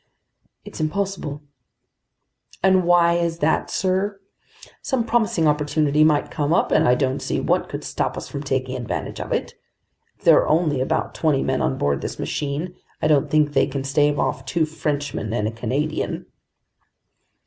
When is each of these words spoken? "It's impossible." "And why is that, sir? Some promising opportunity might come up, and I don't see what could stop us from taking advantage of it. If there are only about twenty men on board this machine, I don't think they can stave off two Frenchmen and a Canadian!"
"It's 0.65 0.79
impossible." 0.79 1.43
"And 2.63 2.85
why 2.85 3.13
is 3.13 3.37
that, 3.37 3.69
sir? 3.69 4.19
Some 4.81 5.03
promising 5.03 5.47
opportunity 5.47 6.03
might 6.03 6.31
come 6.31 6.53
up, 6.55 6.71
and 6.71 6.87
I 6.87 6.95
don't 6.95 7.19
see 7.21 7.39
what 7.39 7.69
could 7.69 7.83
stop 7.83 8.17
us 8.17 8.27
from 8.27 8.41
taking 8.41 8.75
advantage 8.75 9.19
of 9.21 9.31
it. 9.31 9.53
If 10.17 10.23
there 10.23 10.39
are 10.39 10.47
only 10.49 10.81
about 10.81 11.13
twenty 11.13 11.43
men 11.43 11.61
on 11.61 11.77
board 11.77 12.01
this 12.01 12.17
machine, 12.17 12.73
I 12.99 13.05
don't 13.05 13.29
think 13.29 13.53
they 13.53 13.67
can 13.67 13.83
stave 13.83 14.17
off 14.17 14.43
two 14.43 14.65
Frenchmen 14.65 15.31
and 15.33 15.47
a 15.47 15.51
Canadian!" 15.51 16.25